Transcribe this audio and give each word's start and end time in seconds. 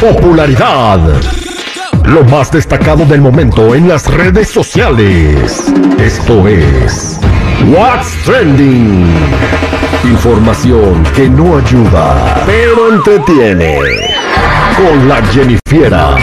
Popularidad. 0.00 1.00
Lo 2.04 2.24
más 2.24 2.50
destacado 2.50 3.04
del 3.04 3.20
momento 3.20 3.74
en 3.74 3.88
las 3.88 4.06
redes 4.06 4.48
sociales. 4.48 5.72
Esto 5.98 6.46
es 6.48 7.20
What's 7.66 8.12
Trending. 8.24 9.06
Información 10.04 11.02
que 11.14 11.28
no 11.28 11.58
ayuda, 11.58 12.42
pero 12.46 12.94
entretiene. 12.94 13.78
Con 14.76 15.08
la 15.08 15.16
Jennifiera. 15.26 16.16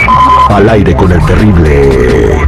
Al 0.48 0.68
aire 0.68 0.96
con 0.96 1.12
el 1.12 1.24
terrible. 1.26 2.46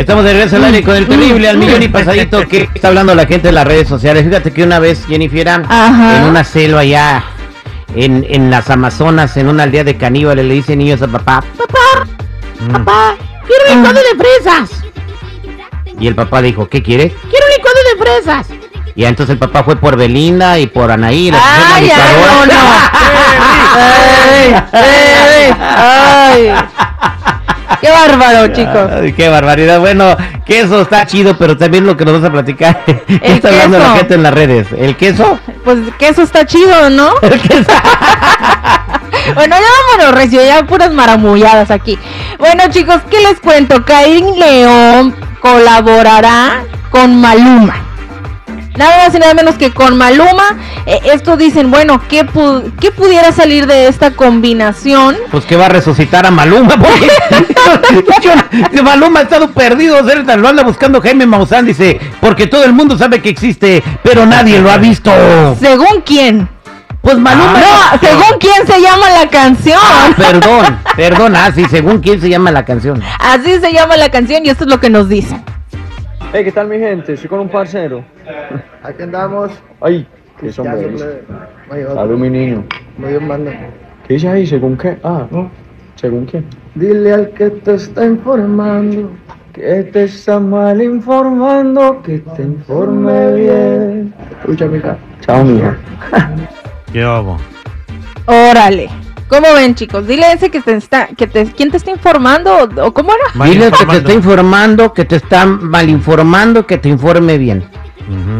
Estamos 0.00 0.24
de 0.24 0.32
regreso 0.32 0.56
al 0.56 0.64
aire 0.64 0.82
con 0.82 0.96
el 0.96 1.06
terrible 1.06 1.46
al 1.46 1.58
millón 1.58 1.82
y 1.82 1.88
pasadito 1.88 2.48
que 2.48 2.70
está 2.74 2.88
hablando 2.88 3.14
la 3.14 3.26
gente 3.26 3.50
en 3.50 3.54
las 3.54 3.66
redes 3.66 3.86
sociales. 3.86 4.24
Fíjate 4.24 4.50
que 4.50 4.62
una 4.62 4.78
vez 4.78 5.04
Jennifer 5.06 5.46
Ajá. 5.46 6.16
en 6.16 6.22
una 6.24 6.42
selva 6.42 6.80
allá 6.80 7.22
en, 7.94 8.24
en 8.26 8.50
las 8.50 8.70
Amazonas, 8.70 9.36
en 9.36 9.48
una 9.48 9.64
aldea 9.64 9.84
de 9.84 9.98
caníbales, 9.98 10.46
le 10.46 10.54
dice 10.54 10.74
niños 10.74 11.02
a 11.02 11.06
papá, 11.06 11.44
papá, 11.54 12.06
papá, 12.72 13.14
quiero 13.46 13.72
un 13.72 13.76
licuado 13.76 14.00
de 14.00 14.16
fresas. 14.24 14.70
Y 16.00 16.06
el 16.06 16.14
papá 16.14 16.40
dijo, 16.40 16.66
¿qué 16.66 16.82
quieres? 16.82 17.12
Quiero 17.28 17.44
un 17.44 17.52
licuado 17.58 17.76
de 17.92 17.98
fresas. 18.02 18.46
Y 18.94 19.04
entonces 19.04 19.34
el 19.34 19.38
papá 19.38 19.64
fue 19.64 19.76
por 19.76 19.98
Belinda 19.98 20.58
y 20.58 20.66
por 20.66 20.90
Anaí. 20.90 21.30
Ay, 21.30 21.90
ay, 21.90 22.16
no, 22.24 22.46
no. 22.46 22.52
Ay, 24.72 24.72
ay, 24.72 25.52
ay. 25.60 26.52
Qué 27.80 27.90
bárbaro, 27.90 28.52
chicos. 28.52 28.90
Ay, 28.92 29.12
qué 29.12 29.28
barbaridad. 29.28 29.80
Bueno, 29.80 30.16
queso 30.44 30.82
está 30.82 31.06
chido, 31.06 31.36
pero 31.38 31.56
también 31.56 31.86
lo 31.86 31.96
que 31.96 32.04
nos 32.04 32.20
vas 32.20 32.28
a 32.28 32.32
platicar. 32.32 32.84
¿Qué 32.84 33.20
está 33.22 33.48
hablando 33.48 33.78
queso. 33.78 33.90
la 33.90 33.96
gente 33.96 34.14
en 34.14 34.22
las 34.22 34.34
redes? 34.34 34.66
¿El 34.76 34.96
queso? 34.96 35.38
Pues 35.64 35.78
que 35.98 36.08
eso 36.08 36.22
está 36.22 36.44
chido, 36.44 36.90
¿no? 36.90 37.12
El 37.22 37.40
queso. 37.40 37.70
Bueno, 39.34 39.54
ya 39.54 39.98
vámonos, 39.98 40.20
Recio, 40.20 40.42
ya 40.42 40.64
puras 40.64 40.92
maramulladas 40.92 41.70
aquí. 41.70 41.98
Bueno, 42.38 42.64
chicos, 42.70 43.00
¿qué 43.10 43.20
les 43.20 43.38
cuento? 43.38 43.84
Karim 43.84 44.26
León 44.36 45.14
colaborará 45.40 46.64
con 46.90 47.20
Maluma. 47.20 47.89
Nada 48.80 49.04
más 49.04 49.14
y 49.14 49.18
nada 49.18 49.34
menos 49.34 49.56
que 49.56 49.72
con 49.72 49.94
Maluma. 49.98 50.56
Eh, 50.86 51.00
esto 51.12 51.36
dicen, 51.36 51.70
bueno, 51.70 52.00
¿qué, 52.08 52.24
pu- 52.26 52.72
¿qué 52.80 52.90
pudiera 52.90 53.30
salir 53.30 53.66
de 53.66 53.88
esta 53.88 54.12
combinación? 54.12 55.18
Pues 55.30 55.44
que 55.44 55.54
va 55.54 55.66
a 55.66 55.68
resucitar 55.68 56.24
a 56.24 56.30
Maluma, 56.30 56.76
porque 56.78 57.08
yo- 58.22 58.82
Maluma 58.82 59.20
ha 59.20 59.22
estado 59.24 59.50
perdido, 59.50 60.00
lo 60.00 60.48
anda 60.48 60.62
buscando 60.62 61.02
Jaime 61.02 61.26
Maussan, 61.26 61.66
dice, 61.66 62.00
porque 62.22 62.46
todo 62.46 62.64
el 62.64 62.72
mundo 62.72 62.96
sabe 62.96 63.20
que 63.20 63.28
existe, 63.28 63.82
pero 64.02 64.24
nadie 64.24 64.58
lo 64.60 64.70
ha 64.70 64.78
visto. 64.78 65.12
¿Según 65.60 66.00
quién? 66.02 66.48
Pues 67.02 67.18
Maluma. 67.18 67.58
No, 67.60 67.98
según 68.00 68.38
quién 68.40 68.66
se 68.66 68.80
llama 68.80 69.10
la 69.10 69.28
canción. 69.28 69.78
Ah, 69.82 70.08
perdón, 70.16 70.78
perdón, 70.96 71.36
ah, 71.36 71.52
sí, 71.54 71.66
según 71.70 72.00
quién 72.00 72.18
se 72.18 72.30
llama 72.30 72.50
la 72.50 72.64
canción. 72.64 73.02
Así 73.18 73.58
se 73.60 73.72
llama 73.74 73.98
la 73.98 74.08
canción 74.10 74.44
y 74.46 74.48
esto 74.48 74.64
es 74.64 74.70
lo 74.70 74.80
que 74.80 74.88
nos 74.88 75.08
dicen. 75.10 75.44
Hey, 76.32 76.44
¿qué 76.44 76.52
tal 76.52 76.68
mi 76.68 76.78
gente? 76.78 77.14
Estoy 77.14 77.28
con 77.28 77.40
un 77.40 77.48
parcero. 77.48 78.04
Aquí 78.82 79.02
andamos. 79.02 79.50
Ay, 79.80 80.06
qué 80.40 80.50
mayor, 81.68 81.94
Salud 81.94 82.18
mi 82.18 82.30
niño. 82.30 82.64
mayor 82.98 83.22
manda. 83.22 83.52
¿Qué 84.06 84.14
dice 84.14 84.28
ahí? 84.28 84.46
¿Según 84.46 84.76
qué? 84.76 84.98
Ah, 85.02 85.26
no. 85.30 85.50
¿Según 85.96 86.26
quién? 86.26 86.46
Dile 86.74 87.12
al 87.12 87.30
que 87.30 87.50
te 87.50 87.74
está 87.74 88.06
informando 88.06 89.10
que 89.52 89.82
te 89.84 90.04
está 90.04 90.38
mal 90.38 90.80
informando, 90.80 92.02
que 92.02 92.18
te 92.18 92.42
informe 92.42 93.34
bien. 93.34 94.14
Escucha, 94.38 94.66
mija. 94.66 94.96
Chao, 95.20 95.44
mija. 95.44 95.76
¿Qué 96.92 97.02
hago? 97.02 97.36
Órale. 98.26 98.88
¿Cómo 99.30 99.52
ven, 99.54 99.74
chicos? 99.76 100.06
Dile 100.06 100.32
ese 100.32 100.50
que 100.50 100.60
te 100.60 100.74
está, 100.76 101.06
que 101.06 101.26
te, 101.26 101.46
¿quién 101.46 101.70
te 101.70 101.76
está 101.78 101.90
informando 101.92 102.68
o, 102.84 102.92
cómo 102.92 103.12
era? 103.14 103.44
Dile 103.46 103.70
que 103.70 103.78
te 103.78 103.86
Malinformando. 103.86 103.94
está 103.98 104.12
informando, 104.12 104.92
que 104.92 105.04
te 105.04 105.16
está 105.16 105.46
mal 105.46 105.88
informando, 105.88 106.66
que 106.66 106.76
te 106.78 106.88
informe 106.88 107.38
bien. 107.38 107.64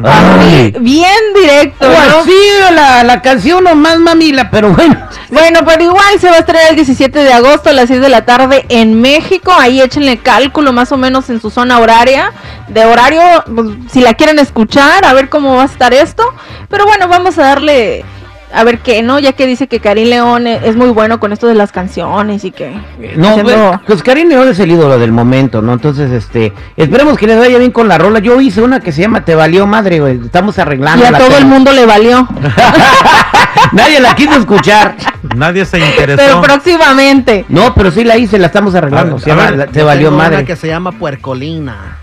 Ay. 0.02 0.74
Bien 0.80 1.14
directo, 1.32 1.86
Pues 1.86 2.08
¿no? 2.08 2.24
sí, 2.24 2.36
la, 2.74 3.04
la 3.04 3.22
canción 3.22 3.62
nomás 3.62 3.98
mamila, 4.00 4.50
pero 4.50 4.70
bueno. 4.70 4.96
Bueno, 5.30 5.60
pero 5.64 5.84
igual 5.84 6.18
se 6.18 6.28
va 6.28 6.36
a 6.36 6.38
estrenar 6.40 6.70
el 6.70 6.74
17 6.76 7.16
de 7.20 7.32
agosto 7.32 7.70
a 7.70 7.72
las 7.72 7.86
6 7.86 8.00
de 8.00 8.08
la 8.08 8.24
tarde 8.24 8.66
en 8.68 9.00
México. 9.00 9.52
Ahí 9.56 9.80
échenle 9.80 10.18
cálculo 10.18 10.72
más 10.72 10.90
o 10.90 10.96
menos 10.96 11.30
en 11.30 11.40
su 11.40 11.50
zona 11.50 11.78
horaria. 11.78 12.32
De 12.66 12.84
horario, 12.84 13.22
pues, 13.54 13.68
si 13.92 14.00
la 14.00 14.14
quieren 14.14 14.40
escuchar, 14.40 15.04
a 15.04 15.12
ver 15.12 15.28
cómo 15.28 15.54
va 15.54 15.62
a 15.62 15.66
estar 15.66 15.94
esto. 15.94 16.24
Pero 16.68 16.84
bueno, 16.86 17.06
vamos 17.06 17.38
a 17.38 17.42
darle 17.42 18.04
a 18.52 18.64
ver 18.64 18.78
qué, 18.78 19.02
¿no? 19.02 19.18
Ya 19.18 19.32
que 19.32 19.46
dice 19.46 19.66
que 19.68 19.80
Karim 19.80 20.08
León 20.08 20.46
es 20.46 20.76
muy 20.76 20.88
bueno 20.90 21.20
con 21.20 21.32
esto 21.32 21.46
de 21.46 21.54
las 21.54 21.72
canciones 21.72 22.44
y 22.44 22.50
que... 22.50 22.70
No, 23.16 23.28
haciendo- 23.30 23.42
pues, 23.70 23.80
pues 23.86 24.02
Karim 24.02 24.28
León 24.28 24.48
es 24.48 24.58
el 24.58 24.70
ídolo 24.70 24.98
del 24.98 25.12
momento, 25.12 25.62
¿no? 25.62 25.72
Entonces, 25.72 26.10
este, 26.10 26.52
esperemos 26.76 27.16
que 27.16 27.26
les 27.26 27.38
vaya 27.38 27.58
bien 27.58 27.70
con 27.70 27.88
la 27.88 27.98
rola. 27.98 28.18
Yo 28.18 28.40
hice 28.40 28.60
una 28.62 28.80
que 28.80 28.92
se 28.92 29.00
llama 29.02 29.24
Te 29.24 29.34
valió 29.34 29.66
madre, 29.66 30.00
güey. 30.00 30.20
Estamos 30.24 30.58
arreglando. 30.58 31.04
y 31.04 31.06
a 31.06 31.12
todo 31.16 31.36
el 31.38 31.46
mundo 31.46 31.72
le 31.72 31.86
valió. 31.86 32.26
Nadie 33.72 34.00
la 34.00 34.14
quiso 34.14 34.34
escuchar. 34.34 34.96
Nadie 35.36 35.64
se 35.64 35.78
interesó. 35.78 36.16
Pero 36.22 36.40
próximamente. 36.42 37.44
No, 37.48 37.74
pero 37.74 37.90
sí 37.90 38.04
la 38.04 38.16
hice, 38.16 38.38
la 38.38 38.46
estamos 38.46 38.74
arreglando. 38.74 39.16
A 39.16 39.18
ver, 39.18 39.22
Se 39.24 39.30
a 39.30 39.34
llama 39.34 39.50
ver, 39.50 39.58
la- 39.58 39.66
Te 39.66 39.82
valió 39.82 40.10
madre. 40.10 40.36
Una 40.38 40.44
que 40.46 40.56
se 40.56 40.66
llama 40.66 40.92
Puercolina. 40.92 41.98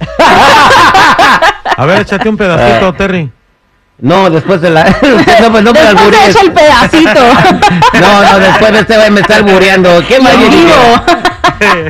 A 1.76 1.86
ver, 1.86 2.02
échate 2.02 2.28
un 2.28 2.36
pedacito, 2.36 2.88
Eh. 2.88 2.94
Terry. 2.96 3.30
No, 3.98 4.28
después 4.28 4.60
de 4.60 4.70
la. 4.70 4.84
no, 5.40 5.50
pues 5.52 5.62
no 5.62 5.72
me 5.72 5.80
Después 5.80 6.36
el 6.42 6.52
pedacito. 6.52 7.20
No, 8.00 8.22
no, 8.32 8.38
después 8.40 8.72
de 8.72 8.78
este 8.80 9.10
me 9.10 9.20
está 9.20 9.36
albureando. 9.36 10.02
¿Qué 10.06 10.18
más. 10.20 10.32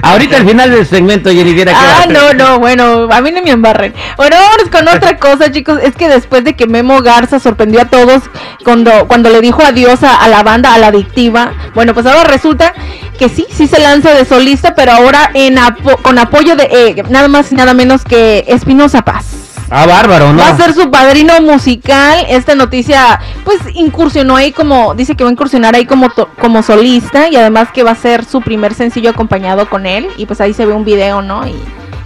Ahorita 0.02 0.36
al 0.36 0.46
final 0.46 0.70
del 0.70 0.86
segmento, 0.86 1.30
que 1.30 1.66
Ah, 1.74 2.04
no, 2.08 2.34
no, 2.34 2.58
bueno, 2.58 3.08
a 3.10 3.20
mí 3.20 3.30
no 3.32 3.42
me 3.42 3.50
embarren. 3.50 3.94
Bueno, 4.16 4.36
vámonos 4.38 4.68
con 4.70 4.86
otra 4.88 5.16
cosa, 5.18 5.50
chicos. 5.50 5.78
Es 5.82 5.96
que 5.96 6.08
después 6.08 6.44
de 6.44 6.54
que 6.54 6.66
Memo 6.66 7.00
Garza 7.00 7.40
sorprendió 7.40 7.80
a 7.80 7.86
todos 7.86 8.22
cuando, 8.62 9.08
cuando 9.08 9.30
le 9.30 9.40
dijo 9.40 9.62
adiós 9.64 10.02
a, 10.02 10.16
a 10.16 10.28
la 10.28 10.42
banda, 10.42 10.74
a 10.74 10.78
la 10.78 10.88
adictiva, 10.88 11.52
bueno, 11.74 11.94
pues 11.94 12.04
ahora 12.06 12.24
resulta 12.24 12.74
que 13.18 13.28
sí, 13.28 13.46
sí 13.50 13.66
se 13.66 13.80
lanza 13.80 14.10
de 14.12 14.24
solista, 14.24 14.74
pero 14.74 14.92
ahora 14.92 15.30
en 15.34 15.56
apo- 15.56 15.96
con 16.02 16.18
apoyo 16.18 16.56
de 16.56 16.64
eh, 16.70 17.02
nada 17.08 17.28
más 17.28 17.50
y 17.50 17.54
nada 17.54 17.72
menos 17.74 18.04
que 18.04 18.44
Espinosa 18.48 19.02
Paz. 19.02 19.24
Ah, 19.70 19.86
bárbaro, 19.86 20.32
¿no? 20.32 20.38
Va 20.38 20.48
a 20.48 20.56
ser 20.56 20.74
su 20.74 20.90
padrino 20.90 21.40
musical. 21.40 22.26
Esta 22.28 22.54
noticia, 22.54 23.18
pues, 23.44 23.58
incursionó 23.74 24.36
ahí 24.36 24.52
como, 24.52 24.94
dice 24.94 25.14
que 25.16 25.24
va 25.24 25.30
a 25.30 25.32
incursionar 25.32 25.74
ahí 25.74 25.86
como, 25.86 26.10
to- 26.10 26.28
como 26.40 26.62
solista 26.62 27.28
y 27.28 27.36
además 27.36 27.68
que 27.72 27.82
va 27.82 27.92
a 27.92 27.96
ser 27.96 28.24
su 28.24 28.40
primer 28.40 28.74
sencillo 28.74 29.10
acompañado 29.10 29.68
con 29.68 29.86
él. 29.86 30.06
Y 30.16 30.26
pues 30.26 30.40
ahí 30.40 30.52
se 30.52 30.66
ve 30.66 30.72
un 30.72 30.84
video, 30.84 31.22
¿no? 31.22 31.46
Y, 31.46 31.54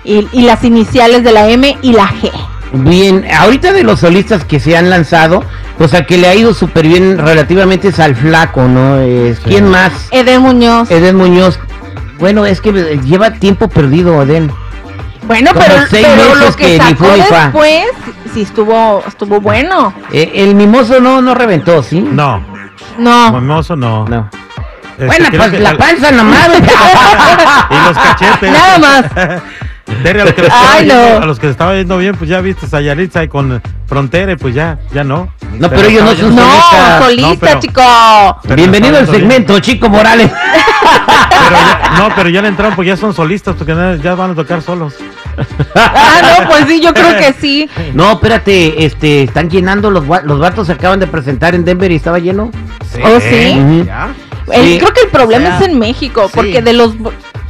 y- 0.04 0.28
y 0.32 0.42
las 0.42 0.64
iniciales 0.64 1.24
de 1.24 1.32
la 1.32 1.48
M 1.48 1.76
y 1.82 1.92
la 1.92 2.08
G. 2.08 2.30
Bien, 2.72 3.24
ahorita 3.34 3.72
de 3.72 3.82
los 3.82 4.00
solistas 4.00 4.44
que 4.44 4.60
se 4.60 4.76
han 4.76 4.90
lanzado, 4.90 5.42
pues 5.78 5.94
al 5.94 6.04
que 6.06 6.18
le 6.18 6.28
ha 6.28 6.34
ido 6.34 6.52
súper 6.52 6.86
bien 6.86 7.16
relativamente 7.18 7.88
es 7.88 7.98
al 7.98 8.14
flaco, 8.14 8.62
¿no? 8.68 8.98
Es, 9.00 9.40
¿Quién 9.40 9.68
más? 9.68 9.92
Eden 10.10 10.42
Muñoz. 10.42 10.90
Eden 10.90 11.16
Muñoz. 11.16 11.58
Bueno, 12.18 12.44
es 12.46 12.60
que 12.60 12.72
lleva 13.04 13.32
tiempo 13.34 13.68
perdido, 13.68 14.22
Eden. 14.22 14.50
Bueno, 15.28 15.52
como 15.52 15.64
pero, 15.64 15.86
seis 15.88 16.06
pero 16.08 16.34
lo 16.34 16.40
meses 16.40 16.56
que, 16.56 16.76
sacó 16.78 17.12
ni 17.12 17.20
después, 17.20 17.84
sí 18.34 18.42
estuvo, 18.42 19.04
estuvo 19.06 19.40
bueno. 19.40 19.94
Eh, 20.10 20.32
el 20.34 20.54
mimoso 20.54 21.00
no, 21.00 21.22
no 21.22 21.34
reventó, 21.34 21.82
¿sí? 21.82 22.00
No, 22.00 22.42
No. 22.98 23.32
Mimoso 23.32 23.76
no. 23.76 24.04
No. 24.06 24.28
Este, 24.98 25.06
bueno, 25.06 25.28
pues 25.30 25.50
que 25.50 25.60
la 25.60 25.76
panza 25.76 26.10
nomás. 26.10 26.48
Y 27.70 27.86
los 27.86 27.96
cachetes. 27.96 28.50
Nada 28.50 28.78
más. 28.78 29.42
Terry, 30.02 30.20
a 30.20 30.24
los 30.24 30.34
que 30.34 30.42
le 30.42 30.46
estaba 30.48 30.72
Ay, 30.74 30.86
yendo- 30.86 31.18
no. 31.18 31.22
a 31.22 31.26
los 31.26 31.38
que 31.38 31.46
le 31.46 31.52
estaba 31.52 31.74
yendo 31.74 31.98
bien, 31.98 32.14
pues 32.16 32.30
ya 32.30 32.40
viste 32.40 32.66
a 32.76 32.80
Yaritza 32.80 33.22
y 33.24 33.28
con 33.28 33.62
Frontera, 33.86 34.32
y 34.32 34.36
pues 34.36 34.54
ya, 34.54 34.78
ya 34.92 35.04
no. 35.04 35.32
No, 35.58 35.68
pero 35.70 35.88
ellos 35.88 36.04
no 36.04 36.14
son 36.14 36.36
No, 36.36 36.42
solista. 36.42 36.98
solista, 37.02 37.28
No, 37.28 37.38
pero- 37.40 37.60
chico. 37.60 37.82
pero 38.42 38.56
Bienvenido 38.56 38.96
al 38.96 39.02
estaba 39.04 39.18
yendo 39.18 39.28
bien. 39.28 39.42
segmento, 39.46 39.58
Chico 39.60 39.88
Morales. 39.88 40.30
Pero 40.30 41.50
ya- 41.56 41.90
no, 41.98 42.08
pero 42.14 42.28
ya 42.28 42.42
le 42.42 42.48
entraron 42.48 42.74
porque 42.76 42.88
ya 42.90 42.96
son 42.96 43.14
solistas, 43.14 43.54
porque 43.56 43.74
na- 43.74 43.96
ya 43.96 44.14
van 44.14 44.32
a 44.32 44.34
tocar 44.34 44.62
solos. 44.62 44.94
Ah, 45.74 46.20
no, 46.40 46.48
pues 46.48 46.66
sí, 46.68 46.80
yo 46.80 46.92
creo 46.92 47.16
que 47.16 47.32
sí. 47.40 47.68
No, 47.94 48.12
espérate, 48.12 48.84
este, 48.84 49.22
están 49.22 49.48
llenando 49.48 49.90
los, 49.90 50.04
gua- 50.04 50.22
los 50.22 50.38
vatos 50.38 50.66
se 50.66 50.72
acaban 50.74 51.00
de 51.00 51.06
presentar 51.06 51.54
en 51.54 51.64
Denver 51.64 51.90
y 51.90 51.96
estaba 51.96 52.18
lleno. 52.18 52.50
¿Oh, 53.04 53.20
sí? 53.20 53.56
Ujú. 53.58 53.84
¿Ya? 53.86 54.08
El- 54.52 54.64
Sí. 54.64 54.78
creo 54.78 54.92
que 54.92 55.00
el 55.02 55.08
problema 55.08 55.44
O 55.44 55.58
sea, 55.58 55.58
es 55.60 55.68
en 55.72 55.78
México, 55.78 56.24
sí. 56.26 56.32
porque 56.34 56.62
de 56.62 56.72
los 56.72 56.94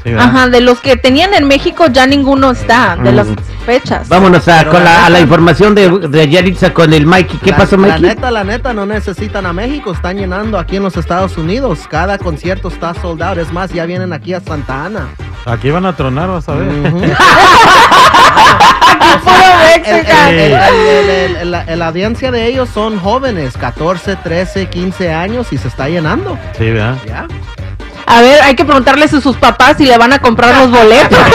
Sí, 0.08 0.14
ajá, 0.18 0.48
de 0.48 0.60
los 0.60 0.80
que 0.80 0.96
tenían 0.96 1.34
en 1.34 1.46
México 1.46 1.86
ya 1.90 2.06
ninguno 2.06 2.50
está, 2.50 2.96
de 2.96 3.12
Mm. 3.12 3.16
las 3.16 3.26
fechas. 3.66 4.08
Vámonos 4.08 4.46
a, 4.48 4.58
Pero 4.58 4.70
con 4.70 4.84
la 4.84 4.92
la, 4.92 5.06
a 5.06 5.10
la 5.10 5.20
información 5.20 5.74
de, 5.74 5.88
de 6.08 6.28
Yaritza 6.28 6.72
con 6.72 6.92
el 6.92 7.06
Mikey. 7.06 7.38
¿Qué 7.38 7.50
La- 7.50 7.56
pasó, 7.56 7.76
La 7.76 7.86
Mikey? 7.88 8.02
neta, 8.02 8.30
la 8.30 8.44
neta, 8.44 8.72
no 8.72 8.86
necesitan 8.86 9.44
a 9.46 9.52
México, 9.52 9.92
están 9.92 10.16
llenando 10.16 10.58
aquí 10.58 10.76
en 10.76 10.82
los 10.84 10.96
Estados 10.96 11.36
Unidos. 11.36 11.80
Cada 11.90 12.18
concierto 12.18 12.68
está 12.68 12.94
sold 12.94 13.22
out. 13.22 13.38
Es 13.38 13.52
más, 13.52 13.70
ya 13.72 13.84
vienen 13.86 14.12
aquí 14.12 14.32
a 14.34 14.40
Santa 14.40 14.84
Ana. 14.86 15.08
Aquí 15.46 15.70
van 15.70 15.86
a 15.86 15.94
tronar, 15.94 16.28
vas 16.28 16.48
a 16.48 16.54
ver. 16.54 16.68
El- 20.28 21.50
la, 21.50 21.64
la 21.76 21.86
audiencia 21.88 22.30
de 22.30 22.46
ellos 22.46 22.68
son 22.72 22.98
jóvenes, 22.98 23.56
14, 23.56 24.16
13, 24.16 24.66
15 24.68 25.12
años 25.12 25.52
y 25.52 25.58
se 25.58 25.68
está 25.68 25.88
llenando. 25.88 26.38
Sí, 26.56 26.70
¿verdad? 26.70 26.96
¿Ya? 27.06 27.26
A 28.10 28.22
ver, 28.22 28.40
hay 28.42 28.54
que 28.54 28.64
preguntarles 28.64 29.12
a 29.12 29.20
sus 29.20 29.36
papás 29.36 29.76
si 29.76 29.84
le 29.84 29.98
van 29.98 30.12
a 30.14 30.18
comprar 30.20 30.56
los 30.56 30.70
boletos. 30.70 31.18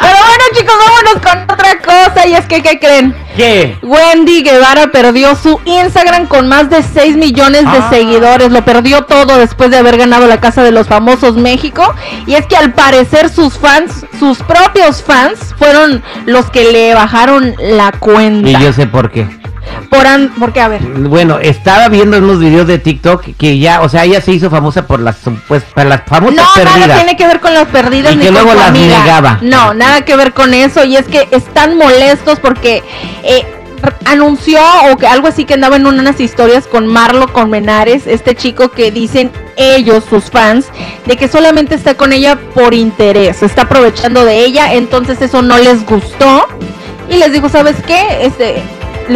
Pero 0.00 0.16
bueno, 0.18 0.44
chicos, 0.58 0.74
vámonos 0.78 1.22
con 1.22 1.42
otra 1.54 1.78
cosa. 1.78 2.26
Y 2.26 2.34
es 2.34 2.44
que, 2.46 2.60
¿qué 2.62 2.78
creen? 2.80 3.14
¿Qué? 3.36 3.78
Wendy 3.82 4.42
Guevara 4.42 4.88
perdió 4.88 5.34
su 5.36 5.60
Instagram 5.64 6.26
con 6.26 6.48
más 6.48 6.70
de 6.70 6.82
6 6.82 7.16
millones 7.16 7.62
de 7.62 7.78
Ah. 7.78 7.88
seguidores. 7.90 8.50
Lo 8.50 8.64
perdió 8.64 9.02
todo 9.04 9.38
después 9.38 9.70
de 9.70 9.78
haber 9.78 9.96
ganado 9.96 10.26
la 10.26 10.40
Casa 10.40 10.62
de 10.62 10.72
los 10.72 10.86
Famosos 10.88 11.36
México. 11.36 11.94
Y 12.26 12.34
es 12.34 12.46
que 12.46 12.56
al 12.56 12.72
parecer 12.72 13.28
sus 13.28 13.56
fans, 13.58 14.04
sus 14.18 14.38
propios 14.38 15.02
fans, 15.02 15.54
fueron 15.58 16.02
los 16.26 16.50
que 16.50 16.64
le 16.72 16.94
bajaron 16.94 17.54
la 17.58 17.92
cuenta. 17.92 18.48
Y 18.50 18.56
yo 18.60 18.72
sé 18.72 18.86
por 18.86 19.10
qué. 19.10 19.26
Por 19.90 20.06
an- 20.06 20.32
porque, 20.38 20.60
a 20.60 20.68
ver. 20.68 20.82
Bueno, 20.82 21.38
estaba 21.38 21.88
viendo 21.88 22.18
unos 22.18 22.38
videos 22.40 22.66
de 22.66 22.78
TikTok 22.78 23.24
que 23.38 23.58
ya, 23.58 23.80
o 23.82 23.88
sea, 23.88 24.04
ella 24.04 24.20
se 24.20 24.32
hizo 24.32 24.50
famosa 24.50 24.86
por 24.86 25.00
las, 25.00 25.16
pues, 25.48 25.62
por 25.64 25.86
las 25.86 26.02
famosas 26.06 26.36
No, 26.36 26.42
nada 26.64 26.72
perdidas. 26.76 26.96
tiene 26.98 27.16
que 27.16 27.26
ver 27.26 27.40
con 27.40 27.54
las 27.54 27.66
perdidas 27.68 28.12
Y 28.12 28.16
ni 28.16 28.22
que 28.22 28.28
con 28.32 28.34
luego 28.44 28.54
las 28.54 28.68
amiga. 28.70 28.98
negaba. 29.00 29.38
No, 29.42 29.74
nada 29.74 30.02
que 30.02 30.16
ver 30.16 30.32
con 30.32 30.54
eso. 30.54 30.84
Y 30.84 30.96
es 30.96 31.06
que 31.06 31.28
están 31.30 31.76
molestos 31.76 32.40
porque 32.40 32.82
eh, 33.22 33.44
anunció 34.06 34.60
o 34.90 34.96
que 34.96 35.06
algo 35.06 35.28
así 35.28 35.44
que 35.44 35.54
andaba 35.54 35.76
en 35.76 35.86
unas 35.86 36.18
historias 36.20 36.66
con 36.66 36.86
Marlo 36.86 37.32
con 37.32 37.50
Menares, 37.50 38.06
este 38.06 38.34
chico 38.34 38.70
que 38.70 38.90
dicen 38.90 39.30
ellos, 39.56 40.04
sus 40.08 40.24
fans, 40.30 40.66
de 41.06 41.16
que 41.16 41.28
solamente 41.28 41.74
está 41.74 41.94
con 41.94 42.12
ella 42.12 42.38
por 42.54 42.74
interés, 42.74 43.42
está 43.42 43.62
aprovechando 43.62 44.24
de 44.24 44.38
ella, 44.44 44.72
entonces 44.74 45.20
eso 45.22 45.42
no 45.42 45.58
les 45.58 45.84
gustó. 45.86 46.46
Y 47.10 47.18
les 47.18 47.32
digo, 47.32 47.50
¿sabes 47.50 47.76
qué? 47.86 48.20
Este 48.22 48.62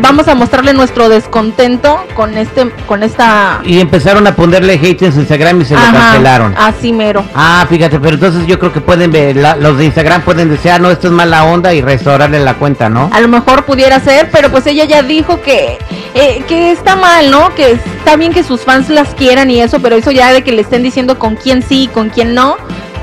vamos 0.02 0.28
a 0.28 0.34
mostrarle 0.34 0.72
nuestro 0.74 1.08
descontento 1.08 2.04
con 2.14 2.36
este 2.36 2.70
con 2.86 3.02
esta 3.02 3.60
Y 3.64 3.80
empezaron 3.80 4.26
a 4.26 4.34
ponerle 4.34 4.74
hate 4.74 5.02
en 5.02 5.12
su 5.12 5.20
Instagram 5.20 5.60
y 5.60 5.64
se 5.64 5.74
lo 5.74 5.80
Ajá, 5.80 5.92
cancelaron. 5.92 6.54
así 6.56 6.92
mero. 6.92 7.24
Ah, 7.34 7.66
fíjate, 7.68 7.98
pero 8.00 8.14
entonces 8.14 8.46
yo 8.46 8.58
creo 8.58 8.72
que 8.72 8.80
pueden 8.80 9.10
ver, 9.10 9.36
la- 9.36 9.56
los 9.56 9.78
de 9.78 9.86
Instagram 9.86 10.22
pueden 10.22 10.48
decir, 10.50 10.70
ah, 10.72 10.78
no, 10.78 10.90
esto 10.90 11.06
es 11.08 11.12
mala 11.12 11.44
onda 11.44 11.72
y 11.74 11.80
restaurarle 11.80 12.38
la 12.40 12.54
cuenta, 12.54 12.88
¿no? 12.88 13.10
a 13.12 13.20
lo 13.20 13.28
mejor 13.28 13.64
pudiera 13.64 13.98
ser, 14.00 14.30
pero 14.30 14.50
pues 14.50 14.66
ella 14.66 14.84
ya 14.84 15.02
dijo 15.02 15.40
que, 15.42 15.78
eh, 16.14 16.42
que 16.46 16.70
está 16.72 16.94
mal, 16.96 17.30
¿no? 17.30 17.54
Que 17.54 17.72
está 17.72 18.16
bien 18.16 18.32
que 18.32 18.42
sus 18.42 18.60
fans 18.62 18.88
las 18.90 19.14
quieran 19.14 19.50
y 19.50 19.60
eso, 19.60 19.80
pero 19.80 19.96
eso 19.96 20.10
ya 20.10 20.32
de 20.32 20.42
que 20.42 20.52
le 20.52 20.62
estén 20.62 20.82
diciendo 20.82 21.18
con 21.18 21.36
quién 21.36 21.62
sí 21.62 21.84
y 21.84 21.88
con 21.88 22.10
quién 22.10 22.34
no, 22.34 22.56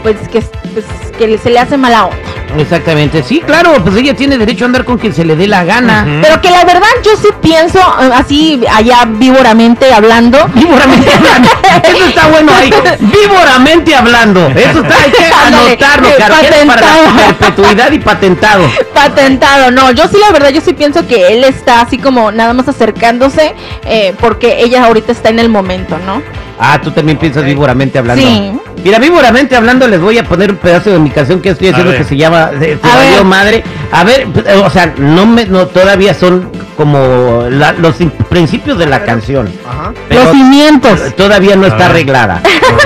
pues 0.04 0.16
que, 0.32 0.42
pues, 0.74 0.86
que 1.18 1.38
se 1.38 1.50
le 1.50 1.60
hace 1.60 1.78
mala 1.78 2.06
onda. 2.06 2.18
Exactamente, 2.58 3.24
sí, 3.24 3.42
claro, 3.46 3.84
pues 3.84 3.96
ella 3.98 4.16
tiene 4.16 4.38
derecho 4.38 4.66
a 4.66 4.68
andar 4.68 4.86
con 4.86 4.98
quien 4.98 5.14
se 5.14 5.26
le 5.26 5.36
dé 5.36 5.48
la 5.48 5.64
gana. 5.64 6.06
Pero 6.22 6.42
que 6.42 6.50
la 6.50 6.64
verdad 6.64 6.88
yo 7.04 7.12
sí 7.18 7.28
pienso, 7.42 7.80
eh, 7.80 8.10
así 8.14 8.62
allá 8.72 9.06
víboramente 9.08 9.94
hablando, 9.94 10.38
Víboramente 10.54 11.12
hablando. 11.12 11.50
Eso 11.84 12.06
está 12.06 12.28
bueno 12.28 12.52
ahí. 12.54 12.72
Víboramente 13.00 13.96
hablando. 13.96 14.48
Eso 14.50 14.82
está, 14.82 15.04
hay 15.04 15.12
que 15.12 15.26
Ándale, 15.46 15.68
anotarlo, 15.68 16.08
eh, 16.08 16.16
es 16.18 16.66
para 16.66 16.82
la 16.82 17.38
perpetuidad 17.38 17.92
y 17.92 18.00
patentado. 18.00 18.64
patentado, 18.94 19.72
no, 19.72 19.92
yo 19.92 20.08
sí 20.08 20.18
la 20.20 20.32
verdad, 20.32 20.50
yo 20.50 20.62
sí 20.62 20.74
pienso 20.74 21.06
que 21.08 21.34
él 21.34 21.44
está 21.44 21.82
así 21.82 21.98
como 21.98 22.32
nada 22.32 22.54
más 22.54 22.68
acercándose 22.68 23.54
eh, 23.86 24.14
porque 24.20 24.64
ella 24.64 24.86
ahorita 24.86 25.12
está 25.12 25.30
en 25.30 25.40
el 25.40 25.50
momento, 25.50 25.98
¿no? 26.06 26.22
Ah, 26.58 26.80
tú 26.82 26.92
también 26.92 27.18
piensas 27.18 27.44
víboramente 27.44 28.00
hablando. 28.00 28.26
Sí. 28.26 28.54
Mira, 28.86 29.00
víboramente 29.00 29.56
hablando, 29.56 29.88
les 29.88 30.00
voy 30.00 30.20
a 30.20 30.24
poner 30.24 30.52
un 30.52 30.58
pedazo 30.58 30.92
de 30.92 31.00
mi 31.00 31.10
canción 31.10 31.42
que 31.42 31.50
estoy 31.50 31.70
haciendo 31.70 31.92
que 31.92 32.04
se 32.04 32.16
llama 32.16 32.52
eh, 32.62 32.78
Se 32.80 32.88
valió 32.88 33.16
ver. 33.16 33.24
madre. 33.26 33.64
A 33.92 34.04
ver, 34.04 34.28
eh, 34.46 34.62
o 34.64 34.70
sea, 34.70 34.94
no 35.00 35.26
me, 35.26 35.44
no, 35.46 35.66
todavía 35.66 36.14
son 36.14 36.52
como 36.78 37.48
la- 37.50 37.72
los 37.72 38.00
in- 38.00 38.12
principios 38.12 38.78
de 38.78 38.86
la 38.86 39.04
canción. 39.04 39.52
Ajá. 39.68 39.92
Pero 40.08 40.26
Los 40.26 40.34
cimientos. 40.34 41.16
todavía 41.16 41.56
no 41.56 41.64
A 41.66 41.70
está 41.70 41.80
ver. 41.80 41.88
arreglada. 41.88 42.42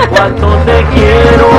Cuánto 0.08 0.46
te 0.64 0.82
quiero. 0.94 1.50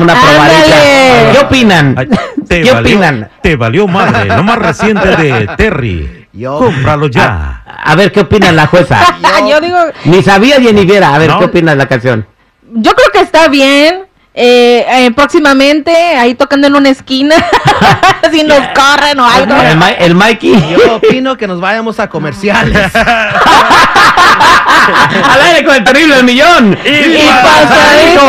Una 0.00 0.14
probadita. 0.14 0.76
¿Qué 1.32 1.38
opinan? 1.40 1.94
Ay, 1.98 2.08
te 2.48 2.62
¿Qué 2.62 2.72
valió- 2.72 2.80
opinan? 2.96 3.28
Te 3.42 3.56
valió 3.56 3.86
madre, 3.88 4.26
lo 4.26 4.42
más 4.42 4.58
reciente 4.58 5.08
de 5.16 5.48
Terry. 5.56 6.26
Yo, 6.32 6.58
Cómpralo 6.58 7.06
ya. 7.08 7.62
A, 7.66 7.92
a 7.92 7.94
ver 7.96 8.12
qué 8.12 8.20
opina 8.20 8.52
la 8.52 8.66
jueza. 8.66 8.98
yo 9.48 9.60
digo, 9.60 9.78
Ni 10.04 10.22
sabía 10.22 10.58
ni 10.58 10.84
viera. 10.84 11.14
A 11.14 11.18
ver, 11.18 11.30
No. 11.30 11.38
¿qué 11.38 11.44
opina 11.46 11.74
la 11.74 11.86
canción? 11.86 12.26
Yo 12.74 12.92
creo 12.94 13.08
que 13.12 13.20
está 13.20 13.48
bien. 13.48 14.02
Eh, 14.38 14.84
eh, 14.86 15.10
próximamente, 15.16 15.90
ahí 15.90 16.34
tocando 16.34 16.66
en 16.66 16.74
una 16.74 16.90
esquina, 16.90 17.36
si 18.30 18.42
nos 18.44 18.60
corren 18.74 19.18
o 19.18 19.24
algo. 19.26 19.54
El, 19.56 19.78
Ma- 19.78 19.92
el 19.92 20.14
Mikey. 20.14 20.72
yo 20.76 20.96
opino 20.96 21.38
que 21.38 21.46
nos 21.46 21.58
vayamos 21.58 21.98
a 22.00 22.08
comerciales. 22.10 22.76
Al 25.24 25.40
aire 25.40 25.64
con 25.64 25.74
el 25.74 25.84
terrible 25.84 26.22
millón. 26.22 26.76
Y 26.84 27.16
pasadito. 27.42 28.22